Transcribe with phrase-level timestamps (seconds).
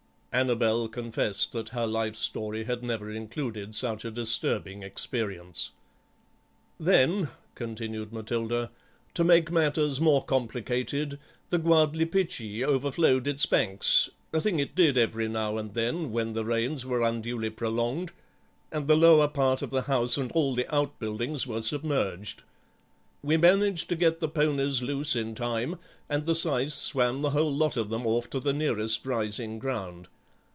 [0.33, 5.71] Annabel confessed that her life story had never included such a disturbing experience.
[6.79, 8.71] "Then," continued Matilda,
[9.15, 11.19] "to make matters more complicated,
[11.49, 16.45] the Gwadlipichee overflowed its banks, a thing it did every now and then when the
[16.45, 18.13] rains were unduly prolonged,
[18.71, 22.41] and the lower part of the house and all the out buildings were submerged.
[23.21, 25.77] We managed to get the ponies loose in time,
[26.07, 30.07] and the syce swam the whole lot of them off to the nearest rising ground.